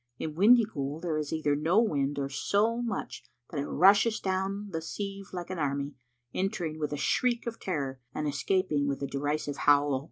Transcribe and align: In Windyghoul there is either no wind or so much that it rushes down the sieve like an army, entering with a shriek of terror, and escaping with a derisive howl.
In 0.17 0.33
Windyghoul 0.33 0.99
there 0.99 1.15
is 1.19 1.31
either 1.31 1.55
no 1.55 1.79
wind 1.79 2.17
or 2.17 2.27
so 2.27 2.81
much 2.81 3.23
that 3.51 3.59
it 3.59 3.67
rushes 3.67 4.19
down 4.19 4.69
the 4.71 4.81
sieve 4.81 5.27
like 5.31 5.51
an 5.51 5.59
army, 5.59 5.93
entering 6.33 6.79
with 6.79 6.91
a 6.91 6.97
shriek 6.97 7.45
of 7.45 7.59
terror, 7.59 7.99
and 8.11 8.27
escaping 8.27 8.87
with 8.87 9.03
a 9.03 9.07
derisive 9.07 9.57
howl. 9.57 9.99